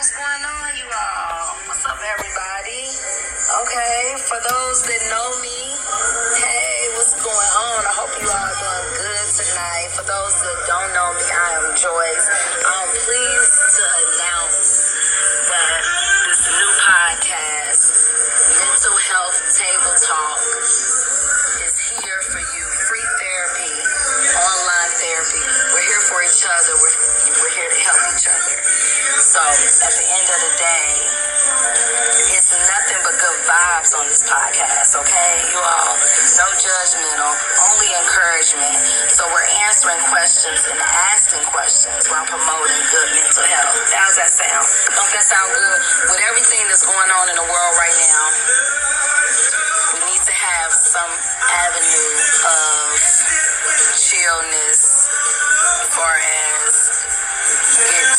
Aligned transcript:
what's 0.00 0.16
going 0.16 0.44
on, 0.48 0.72
you 0.80 0.88
all? 0.88 1.60
What's 1.68 1.84
up, 1.84 2.00
everybody? 2.00 2.88
Okay, 3.68 4.16
for 4.16 4.40
those 4.48 4.80
that 4.88 5.02
know 5.12 5.28
me, 5.44 5.76
hey, 6.40 6.88
what's 6.96 7.12
going 7.20 7.52
on? 7.68 7.84
I 7.84 7.92
hope 8.00 8.08
you 8.16 8.24
all 8.24 8.48
are 8.48 8.60
doing 8.64 8.88
good 8.96 9.28
tonight. 9.36 9.92
For 9.92 10.00
those 10.08 10.34
that 10.40 10.58
don't 10.72 10.90
know 10.96 11.12
me, 11.20 11.26
I 11.28 11.48
am 11.52 11.76
Joyce. 11.76 12.39
Other. 26.70 26.78
We're, 26.78 26.94
we're 27.42 27.54
here 27.54 27.70
to 27.70 27.80
help 27.82 28.00
each 28.14 28.26
other. 28.30 28.54
So 29.20 29.40
at 29.42 29.94
the 29.98 30.06
end 30.06 30.26
of 30.30 30.40
the 30.40 30.52
day, 30.58 30.90
it's 32.38 32.52
nothing 32.54 33.00
but 33.02 33.14
good 33.18 33.40
vibes 33.46 33.92
on 33.94 34.06
this 34.06 34.22
podcast, 34.22 34.94
okay? 35.02 35.32
You 35.50 35.58
all, 35.58 35.94
no 36.38 36.46
judgmental, 36.56 37.32
only 37.74 37.90
encouragement. 37.90 38.78
So 39.10 39.26
we're 39.28 39.50
answering 39.66 40.00
questions 40.14 40.60
and 40.70 40.78
asking 40.80 41.44
questions 41.50 42.06
while 42.06 42.26
promoting 42.26 42.82
good 42.90 43.08
mental 43.18 43.46
health. 43.50 43.76
How's 43.90 44.16
that 44.16 44.30
sound? 44.30 44.66
Don't 44.94 45.10
that 45.10 45.26
sound 45.26 45.50
good? 45.52 45.78
With 46.10 46.22
everything 46.30 46.64
that's 46.70 46.86
going 46.86 47.10
on 47.10 47.24
in 47.30 47.36
the 47.36 47.46
world 47.50 47.74
right 47.76 47.98
now, 47.98 48.22
we 49.94 50.00
need 50.06 50.22
to 50.22 50.34
have 50.34 50.70
some 50.70 51.12
avenue 51.50 52.14
of 52.46 52.94
chillness 53.98 54.89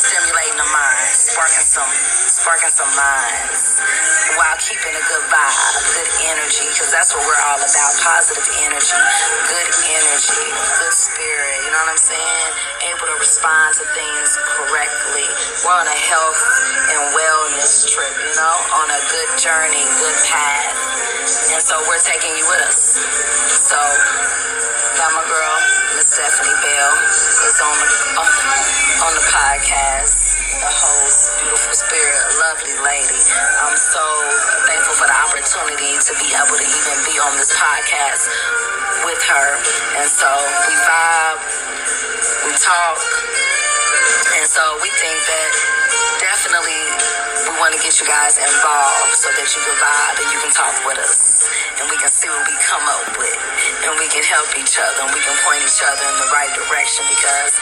stimulating 0.00 0.56
the 0.56 0.68
mind, 0.72 1.12
sparking 1.12 1.66
some 1.66 1.92
sparking 2.24 2.72
some 2.72 2.88
minds 2.96 3.76
while 4.40 4.56
keeping 4.56 4.96
a 4.96 5.04
good 5.04 5.24
vibe, 5.28 5.76
good 5.92 6.10
energy, 6.32 6.64
because 6.72 6.88
that's 6.88 7.12
what 7.12 7.20
we're 7.20 7.42
all 7.44 7.60
about. 7.60 7.92
Positive 8.00 8.48
energy, 8.64 8.96
good 9.44 9.70
energy, 9.92 10.46
good 10.80 10.94
spirit, 10.96 11.56
you 11.66 11.70
know 11.70 11.80
what 11.84 11.92
I'm 11.92 12.00
saying? 12.00 12.50
Able 12.96 13.06
to 13.12 13.16
respond 13.20 13.76
to 13.76 13.84
things 13.92 14.28
correctly. 14.56 15.28
We're 15.68 15.76
on 15.76 15.84
a 15.84 16.00
health 16.08 16.42
and 16.96 17.00
wellness 17.12 17.84
trip, 17.92 18.14
you 18.24 18.34
know, 18.40 18.56
on 18.80 18.88
a 18.88 19.00
good 19.12 19.30
journey, 19.36 19.84
good 20.00 20.18
path. 20.32 20.80
And 21.52 21.60
so 21.60 21.76
we're 21.84 22.00
taking 22.00 22.32
you 22.40 22.46
with 22.48 22.62
us. 22.72 23.04
So 23.68 23.76
got 24.96 25.12
my 25.12 25.24
girl, 25.28 25.56
Miss 25.96 26.08
Stephanie 26.08 26.56
Bell, 26.64 26.92
is 27.44 27.58
on 27.60 27.76
the 27.76 27.88
on, 28.16 28.30
on 29.04 29.12
the 29.12 29.24
podcast. 29.28 29.89
I'm 32.90 33.78
so 33.78 34.02
thankful 34.66 34.98
for 34.98 35.06
the 35.06 35.14
opportunity 35.14 35.94
to 35.94 36.12
be 36.18 36.34
able 36.34 36.58
to 36.58 36.66
even 36.66 36.96
be 37.06 37.22
on 37.22 37.38
this 37.38 37.54
podcast 37.54 38.26
with 39.06 39.22
her. 39.30 39.48
And 39.94 40.10
so 40.10 40.26
we 40.26 40.74
vibe, 40.74 41.38
we 42.50 42.52
talk, 42.58 42.98
and 44.34 44.42
so 44.42 44.62
we 44.82 44.90
think 44.98 45.14
that 45.22 45.52
definitely 46.18 46.82
we 47.46 47.54
want 47.62 47.78
to 47.78 47.80
get 47.80 47.94
you 48.02 48.10
guys 48.10 48.34
involved 48.42 49.14
so 49.14 49.30
that 49.38 49.46
you 49.46 49.60
can 49.62 49.76
vibe 49.78 50.16
and 50.26 50.28
you 50.34 50.38
can 50.42 50.50
talk 50.50 50.74
with 50.82 50.98
us. 50.98 51.46
And 51.78 51.86
we 51.86 51.94
can 51.94 52.10
see 52.10 52.26
what 52.26 52.42
we 52.42 52.58
come 52.58 52.82
up 52.90 53.06
with. 53.14 53.38
And 53.86 53.94
we 54.02 54.10
can 54.10 54.26
help 54.26 54.50
each 54.58 54.74
other 54.82 54.98
and 55.06 55.14
we 55.14 55.22
can 55.22 55.38
point 55.46 55.62
each 55.62 55.78
other 55.86 56.02
in 56.10 56.16
the 56.18 56.30
right 56.34 56.50
direction 56.58 57.06
because 57.06 57.54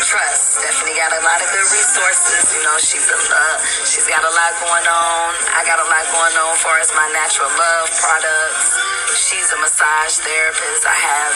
trust. 0.00 0.62
Stephanie 0.62 0.96
got 0.96 1.12
a 1.12 1.22
lot 1.22 1.38
of 1.44 1.48
good 1.52 1.68
resources. 1.68 2.56
You 2.56 2.62
know 2.64 2.76
she's 2.80 3.04
a 3.12 3.18
uh, 3.18 3.56
she's 3.84 4.08
got 4.08 4.24
a 4.24 4.32
lot 4.32 4.52
going 4.64 4.86
on. 4.88 5.28
I 5.52 5.60
got 5.68 5.78
a 5.78 5.86
lot 5.86 6.04
going 6.08 6.36
on 6.40 6.54
for 6.56 6.72
as 6.80 6.88
my 6.96 7.08
natural 7.12 7.52
love 7.52 7.86
products. 8.00 8.80
She's 9.12 9.48
a 9.52 9.58
massage 9.60 10.24
therapist. 10.24 10.82
I 10.88 10.96
have 10.96 11.32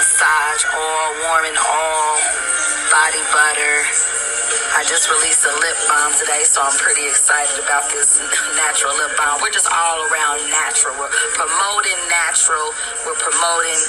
massage 0.00 0.62
oil 0.72 1.08
warming 1.28 1.58
all, 1.60 2.16
body 2.88 3.22
butter. 3.28 3.76
I 4.72 4.86
just 4.88 5.10
released 5.12 5.44
a 5.44 5.52
lip 5.60 5.78
balm 5.84 5.99
today, 6.20 6.44
so 6.44 6.60
I'm 6.60 6.76
pretty 6.76 7.08
excited 7.08 7.64
about 7.64 7.88
this 7.88 8.20
natural 8.60 8.92
lip 8.92 9.16
balm. 9.16 9.40
We're 9.40 9.56
just 9.56 9.72
all 9.72 10.04
around 10.12 10.44
natural. 10.52 10.92
We're 11.00 11.08
promoting 11.32 11.96
natural. 12.12 12.76
We're 13.08 13.16
promoting 13.16 13.80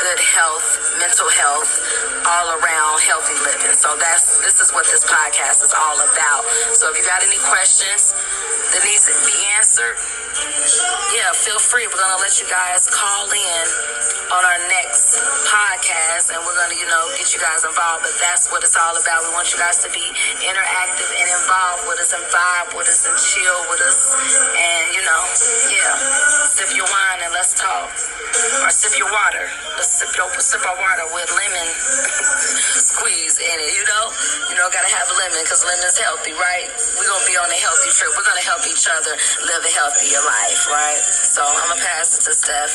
good 0.00 0.20
health, 0.32 0.64
mental 0.96 1.28
health, 1.36 1.68
all 2.24 2.56
around 2.56 3.04
healthy 3.04 3.36
living. 3.44 3.76
So 3.76 3.92
that's 4.00 4.40
this 4.40 4.64
is 4.64 4.72
what 4.72 4.88
this 4.88 5.04
podcast 5.04 5.60
is 5.60 5.76
all 5.76 5.98
about. 6.00 6.48
So 6.72 6.88
if 6.88 6.96
you 6.96 7.04
got 7.04 7.20
any 7.20 7.36
questions 7.52 8.16
that 8.72 8.80
needs 8.88 9.04
to 9.04 9.14
be 9.28 9.36
answered, 9.60 10.00
yeah, 11.14 11.36
feel 11.36 11.60
free. 11.60 11.84
We're 11.84 12.00
gonna 12.00 12.22
let 12.24 12.40
you 12.40 12.48
guys 12.48 12.88
call 12.88 13.28
in 13.28 13.66
on 14.32 14.42
our 14.42 14.60
next 14.72 15.20
podcast 15.46 16.32
and 16.32 16.40
we're 16.42 16.56
gonna, 16.56 16.74
you 16.74 16.88
know, 16.88 17.04
get 17.20 17.30
you 17.36 17.40
guys 17.40 17.62
involved. 17.62 18.08
But 18.08 18.16
that's 18.18 18.48
what 18.50 18.64
it's 18.64 18.74
all 18.74 18.96
about. 18.96 19.22
We 19.28 19.30
want 19.36 19.52
you 19.52 19.60
guys 19.60 19.78
to 19.84 19.90
be 19.92 20.02
interactive 20.42 21.10
and 21.12 21.28
involved 21.28 21.73
with 21.88 21.98
us 21.98 22.12
and 22.14 22.24
vibe 22.30 22.70
with 22.78 22.88
us 22.88 23.02
and 23.06 23.16
chill 23.18 23.60
with 23.70 23.82
us 23.82 23.98
and 24.54 24.84
you 24.94 25.02
know, 25.02 25.22
yeah. 25.70 25.94
Sip 26.54 26.70
your 26.76 26.86
wine 26.86 27.20
and 27.26 27.32
let's 27.34 27.54
talk. 27.58 27.90
Or 28.62 28.70
sip 28.70 28.94
your 28.98 29.10
water. 29.10 29.46
Let's 29.74 29.98
sip 29.98 30.10
your 30.14 30.30
sip 30.38 30.62
our 30.62 30.78
water 30.78 31.06
with 31.10 31.26
lemon 31.34 31.68
squeeze 32.94 33.38
in 33.42 33.56
it, 33.58 33.72
you 33.74 33.84
know? 33.90 34.04
You 34.50 34.56
know, 34.58 34.70
gotta 34.70 34.90
have 34.94 35.08
lemon 35.18 35.42
because 35.42 35.66
lemon's 35.66 35.98
healthy, 35.98 36.34
right? 36.38 36.66
We're 36.98 37.10
gonna 37.10 37.26
be 37.26 37.36
on 37.38 37.50
a 37.50 37.60
healthy 37.60 37.90
trip. 37.90 38.10
We're 38.14 38.26
gonna 38.26 38.46
help 38.46 38.62
each 38.70 38.86
other 38.86 39.14
live 39.50 39.62
a 39.66 39.72
healthier 39.74 40.22
life, 40.22 40.62
right? 40.70 41.02
So 41.02 41.42
I'm 41.42 41.68
gonna 41.74 41.82
pass 41.82 42.14
it 42.14 42.22
to 42.30 42.32
Steph. 42.34 42.72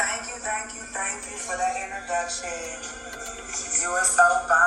Thank 0.00 0.22
you, 0.32 0.36
thank 0.42 0.68
you, 0.74 0.82
thank 0.96 1.18
you 1.28 1.36
for 1.38 1.54
that 1.56 1.74
introduction. 1.76 2.50
You 3.82 3.90
are 3.94 4.04
so 4.04 4.26
bomb. 4.48 4.59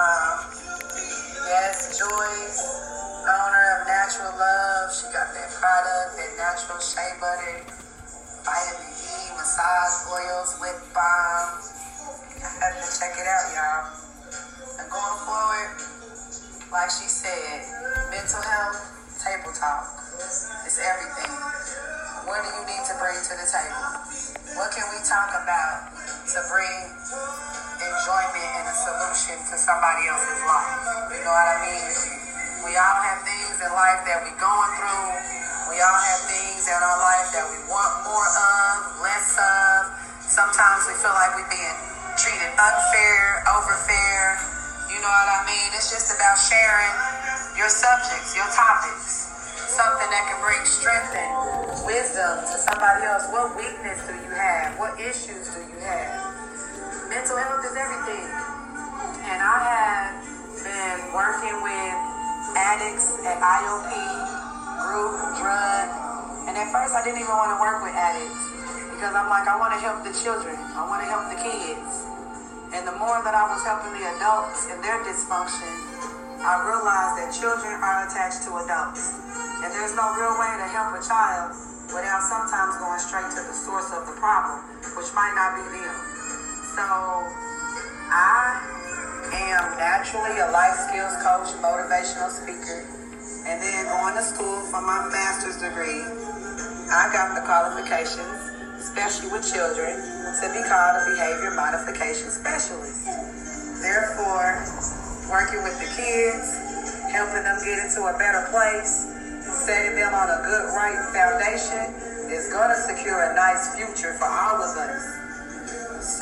Owner 2.03 3.65
of 3.79 3.87
Natural 3.87 4.35
Love. 4.35 4.91
She 4.91 5.07
got 5.15 5.31
that 5.31 5.49
product, 5.55 6.19
that 6.19 6.31
natural 6.35 6.79
shea 6.83 7.15
butter, 7.23 7.63
vitamin 8.43 8.91
E, 8.91 9.31
massage 9.39 10.11
oils, 10.11 10.59
lip 10.59 10.75
balm. 10.91 11.63
I 12.43 12.59
have 12.59 12.75
to 12.75 12.87
check 12.99 13.15
it 13.15 13.23
out, 13.23 13.45
y'all. 13.55 13.83
And 14.83 14.87
going 14.91 15.19
forward, 15.23 15.71
like 16.75 16.91
she 16.91 17.07
said, 17.07 17.63
mental 18.11 18.43
health, 18.43 18.83
table 19.23 19.55
talk. 19.55 19.87
It's 20.67 20.79
everything. 20.83 21.31
What 22.27 22.43
do 22.43 22.49
you 22.51 22.63
need 22.67 22.83
to 22.83 22.95
bring 22.99 23.15
to 23.15 23.33
the 23.39 23.47
table? 23.47 24.59
What 24.59 24.75
can 24.75 24.83
we 24.91 24.99
talk 25.07 25.31
about 25.39 25.87
to 26.35 26.39
bring 26.51 26.75
enjoyment 27.83 28.49
and 28.63 28.65
a 28.71 28.75
solution 28.75 29.37
to 29.51 29.55
somebody 29.59 30.07
else's 30.07 30.41
life? 30.47 30.83
You 31.11 31.19
know 31.23 31.33
what 31.35 31.47
I 31.51 31.57
mean? 31.67 31.89
We 32.63 32.71
all 32.79 32.97
have 33.03 33.19
things 33.27 33.59
in 33.59 33.71
life 33.75 34.01
that 34.07 34.23
we're 34.23 34.39
going 34.39 34.71
through. 34.79 35.09
We 35.67 35.77
all 35.83 35.99
have 35.99 36.21
things 36.31 36.63
in 36.67 36.79
our 36.79 36.99
life 36.99 37.27
that 37.35 37.45
we 37.51 37.59
want 37.67 37.93
more 38.07 38.29
of, 38.29 39.03
less 39.03 39.35
of. 39.35 39.79
Sometimes 40.23 40.87
we 40.87 40.95
feel 40.95 41.11
like 41.11 41.35
we're 41.35 41.51
being 41.51 41.77
treated 42.15 42.51
unfair, 42.55 43.43
overfair. 43.51 44.39
You 44.87 44.99
know 45.03 45.11
what 45.11 45.29
I 45.29 45.43
mean? 45.49 45.69
It's 45.75 45.91
just 45.91 46.15
about 46.15 46.39
sharing 46.39 46.95
your 47.59 47.69
subjects, 47.69 48.31
your 48.35 48.47
topics. 48.55 49.29
Something 49.67 50.09
that 50.13 50.23
can 50.29 50.39
bring 50.39 50.63
strength 50.63 51.13
and 51.17 51.31
wisdom 51.83 52.45
to 52.47 52.55
somebody 52.61 53.03
else. 53.09 53.27
What 53.33 53.57
weakness 53.57 53.99
do 54.07 54.13
you 54.13 54.31
have? 54.31 54.79
What 54.79 54.99
issues 55.01 55.49
do 55.51 55.59
you 55.67 55.79
have? 55.83 56.32
Mental 57.13 57.37
health 57.37 57.61
is 57.61 57.77
everything. 57.77 58.25
And 59.21 59.37
I 59.37 59.57
have 59.69 60.17
been 60.65 60.97
working 61.13 61.53
with 61.61 61.93
addicts 62.57 63.21
at 63.21 63.37
IOP, 63.37 63.93
group, 64.81 65.21
drug. 65.37 65.85
And 66.49 66.57
at 66.57 66.73
first 66.73 66.97
I 66.97 67.05
didn't 67.05 67.21
even 67.21 67.37
want 67.37 67.53
to 67.53 67.61
work 67.61 67.85
with 67.85 67.93
addicts 67.93 68.41
because 68.97 69.13
I'm 69.13 69.29
like, 69.29 69.45
I 69.45 69.53
want 69.61 69.77
to 69.77 69.81
help 69.85 70.01
the 70.01 70.09
children. 70.09 70.57
I 70.57 70.89
want 70.89 71.05
to 71.05 71.09
help 71.13 71.29
the 71.29 71.37
kids. 71.37 72.01
And 72.73 72.81
the 72.81 72.97
more 72.97 73.21
that 73.21 73.37
I 73.37 73.45
was 73.45 73.61
helping 73.61 73.93
the 73.93 74.09
adults 74.17 74.73
and 74.73 74.81
their 74.81 74.97
dysfunction, 75.05 75.69
I 76.41 76.65
realized 76.65 77.13
that 77.21 77.29
children 77.29 77.77
are 77.77 78.09
attached 78.09 78.41
to 78.49 78.57
adults. 78.57 79.21
And 79.61 79.69
there's 79.69 79.93
no 79.93 80.17
real 80.17 80.33
way 80.41 80.49
to 80.49 80.65
help 80.65 80.97
a 80.97 81.01
child 81.05 81.53
without 81.93 82.25
sometimes 82.25 82.73
going 82.81 82.97
straight 82.97 83.29
to 83.37 83.41
the 83.45 83.53
source 83.53 83.93
of 83.93 84.09
the 84.09 84.17
problem, 84.17 84.65
which 84.97 85.13
might 85.13 85.37
not 85.37 85.61
be 85.61 85.77
them. 85.77 86.12
So 86.73 86.81
I 86.81 88.57
am 89.29 89.77
naturally 89.77 90.41
a 90.41 90.49
life 90.49 90.73
skills 90.89 91.13
coach, 91.21 91.53
motivational 91.61 92.33
speaker, 92.33 92.81
and 93.45 93.61
then 93.61 93.85
going 93.93 94.17
to 94.17 94.25
school 94.25 94.57
for 94.73 94.81
my 94.81 95.05
master's 95.13 95.61
degree. 95.61 96.01
I 96.89 97.13
got 97.13 97.37
the 97.37 97.45
qualifications, 97.45 98.81
especially 98.81 99.29
with 99.29 99.45
children, 99.45 100.01
to 100.01 100.45
be 100.49 100.65
called 100.65 100.97
a 100.97 101.13
behavior 101.13 101.53
modification 101.53 102.33
specialist. 102.33 103.05
Therefore, 103.77 104.65
working 105.29 105.61
with 105.61 105.77
the 105.77 105.93
kids, 105.93 106.57
helping 107.13 107.45
them 107.45 107.61
get 107.61 107.85
into 107.85 108.01
a 108.01 108.17
better 108.17 108.49
place, 108.49 109.13
setting 109.45 109.93
them 109.93 110.09
on 110.09 110.25
a 110.25 110.41
good, 110.41 110.73
right 110.73 110.97
foundation 111.13 111.85
is 112.33 112.49
going 112.49 112.73
to 112.73 112.79
secure 112.81 113.29
a 113.29 113.37
nice 113.37 113.77
future 113.77 114.17
for 114.17 114.25
all 114.25 114.57
of 114.57 114.73
us. 114.73 115.22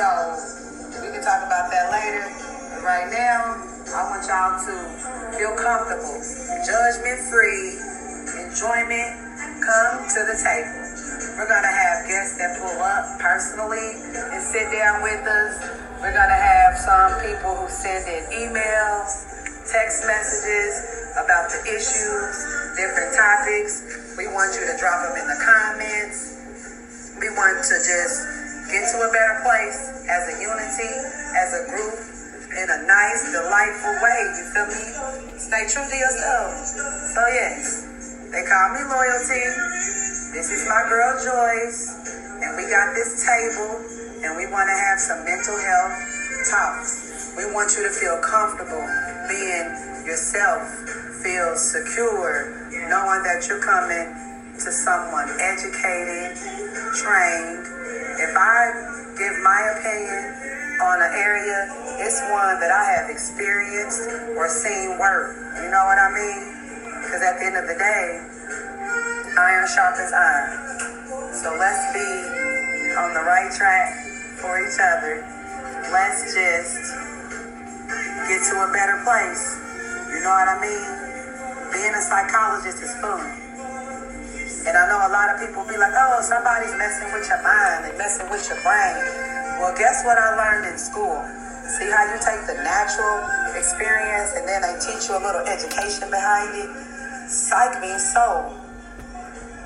So, 0.01 0.33
we 0.97 1.13
can 1.13 1.21
talk 1.21 1.45
about 1.45 1.69
that 1.69 1.93
later. 1.93 2.25
But 2.73 2.81
right 2.81 3.05
now, 3.13 3.53
I 3.93 4.01
want 4.09 4.25
y'all 4.25 4.57
to 4.57 4.75
feel 5.37 5.53
comfortable, 5.53 6.17
judgment 6.65 7.21
free, 7.29 7.77
enjoyment, 8.41 9.13
come 9.61 10.01
to 10.01 10.19
the 10.25 10.33
table. 10.41 10.73
We're 11.37 11.45
going 11.45 11.61
to 11.61 11.75
have 11.85 12.09
guests 12.09 12.33
that 12.41 12.57
pull 12.57 12.81
up 12.81 13.21
personally 13.21 14.01
and 14.33 14.41
sit 14.41 14.73
down 14.73 15.05
with 15.05 15.21
us. 15.21 15.69
We're 16.01 16.17
going 16.17 16.33
to 16.33 16.41
have 16.49 16.81
some 16.81 17.21
people 17.21 17.61
who 17.61 17.69
send 17.69 18.01
in 18.09 18.25
emails, 18.49 19.05
text 19.69 20.09
messages 20.09 21.13
about 21.21 21.45
the 21.53 21.61
issues, 21.77 22.33
different 22.73 23.13
topics. 23.13 24.17
We 24.17 24.25
want 24.33 24.49
you 24.57 24.65
to 24.65 24.73
drop 24.81 24.97
them 25.05 25.21
in 25.21 25.29
the 25.29 25.39
comments. 25.45 27.13
We 27.21 27.29
want 27.37 27.61
to 27.69 27.75
just 27.85 28.40
get 28.71 28.87
to 28.87 28.97
a 29.03 29.11
better 29.11 29.37
place 29.43 30.07
as 30.07 30.23
a 30.31 30.35
unity, 30.39 30.91
as 31.35 31.49
a 31.59 31.61
group, 31.67 31.95
in 32.55 32.67
a 32.71 32.79
nice, 32.87 33.21
delightful 33.35 33.95
way. 33.99 34.19
You 34.31 34.45
feel 34.55 34.67
me? 34.71 34.83
Stay 35.35 35.63
true 35.67 35.83
to 35.83 35.97
yourself. 35.99 36.55
So 37.11 37.21
yes, 37.35 37.83
they 38.31 38.43
call 38.47 38.67
me 38.71 38.81
loyalty. 38.87 39.43
This 40.31 40.47
is 40.47 40.63
my 40.71 40.87
girl 40.87 41.19
Joyce, 41.19 41.99
and 42.39 42.55
we 42.55 42.63
got 42.71 42.95
this 42.95 43.27
table, 43.27 43.83
and 44.23 44.39
we 44.39 44.47
want 44.47 44.71
to 44.71 44.77
have 44.87 44.99
some 44.99 45.19
mental 45.27 45.59
health 45.59 45.95
talks. 46.47 47.35
We 47.35 47.43
want 47.51 47.75
you 47.75 47.83
to 47.83 47.91
feel 47.91 48.19
comfortable 48.23 48.83
being 49.27 49.67
yourself, 50.07 50.63
feel 51.19 51.55
secure, 51.59 52.71
knowing 52.87 53.23
that 53.27 53.43
you're 53.47 53.63
coming 53.63 54.07
to 54.55 54.69
someone 54.71 55.27
educated, 55.39 56.39
trained. 56.95 57.80
If 58.21 58.37
I 58.37 58.57
give 59.17 59.33
my 59.41 59.61
opinion 59.73 60.21
on 60.77 61.01
an 61.01 61.11
area, 61.17 61.57
it's 62.05 62.21
one 62.29 62.61
that 62.61 62.69
I 62.69 62.85
have 63.01 63.09
experienced 63.09 64.05
or 64.37 64.45
seen 64.45 65.01
work. 65.01 65.33
You 65.57 65.73
know 65.73 65.81
what 65.89 65.97
I 65.97 66.09
mean? 66.13 66.41
Because 67.01 67.25
at 67.25 67.41
the 67.41 67.49
end 67.49 67.57
of 67.57 67.65
the 67.65 67.73
day, 67.73 68.05
iron 69.41 69.65
sharpens 69.73 70.13
iron. 70.13 70.53
So 71.33 71.49
let's 71.57 71.81
be 71.97 72.09
on 73.01 73.17
the 73.17 73.25
right 73.25 73.49
track 73.57 73.89
for 74.37 74.53
each 74.61 74.77
other. 74.77 75.25
Let's 75.89 76.21
just 76.37 76.77
get 78.29 78.37
to 78.37 78.55
a 78.61 78.69
better 78.69 79.01
place. 79.01 79.43
You 80.13 80.21
know 80.21 80.29
what 80.29 80.45
I 80.45 80.61
mean? 80.61 80.85
Being 81.73 81.93
a 81.97 82.03
psychologist 82.05 82.85
is 82.85 82.93
fun. 83.01 83.25
And 84.61 84.77
I 84.77 84.85
know 84.85 85.01
a 85.01 85.09
lot 85.09 85.33
of 85.33 85.41
people 85.41 85.65
be 85.65 85.73
like, 85.73 85.93
oh, 85.97 86.21
somebody's 86.21 86.77
messing 86.77 87.09
with 87.09 87.25
your 87.25 87.41
mind, 87.41 87.81
they 87.81 87.97
messing 87.97 88.29
with 88.29 88.45
your 88.45 88.61
brain. 88.61 88.93
Well, 89.57 89.73
guess 89.73 90.05
what 90.05 90.21
I 90.21 90.37
learned 90.37 90.69
in 90.69 90.77
school? 90.77 91.17
See 91.65 91.89
how 91.89 92.05
you 92.13 92.17
take 92.21 92.45
the 92.45 92.61
natural 92.61 93.25
experience 93.57 94.37
and 94.37 94.45
then 94.45 94.61
they 94.61 94.77
teach 94.77 95.09
you 95.09 95.17
a 95.17 95.21
little 95.21 95.41
education 95.49 96.13
behind 96.13 96.53
it? 96.61 96.69
Psych 97.25 97.81
means 97.81 98.05
soul. 98.13 98.53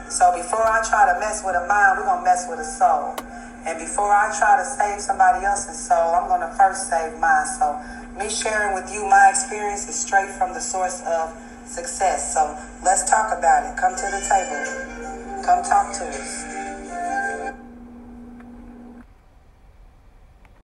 So 0.07 0.31
before 0.31 0.63
I 0.63 0.79
try 0.87 1.11
to 1.11 1.19
mess 1.19 1.43
with 1.43 1.59
a 1.59 1.67
mind, 1.67 1.99
we're 1.99 2.07
gonna 2.07 2.23
mess 2.23 2.47
with 2.47 2.63
a 2.63 2.67
soul. 2.67 3.19
And 3.67 3.75
before 3.75 4.07
I 4.07 4.31
try 4.37 4.55
to 4.55 4.63
save 4.63 5.01
somebody 5.03 5.43
else's 5.43 5.75
soul, 5.75 6.15
I'm 6.15 6.31
gonna 6.31 6.55
first 6.55 6.87
save 6.87 7.19
mine. 7.19 7.47
So 7.59 7.75
me 8.15 8.29
sharing 8.29 8.71
with 8.75 8.87
you 8.93 9.03
my 9.11 9.27
experience 9.27 9.89
is 9.89 9.95
straight 9.99 10.29
from 10.39 10.53
the 10.53 10.61
source 10.61 11.03
of 11.03 11.35
success. 11.65 12.33
So 12.33 12.57
let's 12.83 13.09
talk 13.09 13.37
about 13.37 13.65
it. 13.65 13.77
Come 13.77 13.95
to 13.95 14.07
the 14.11 14.21
table. 14.29 15.43
Come 15.43 15.63
talk 15.63 15.93
to 15.93 16.05
us. 16.05 16.54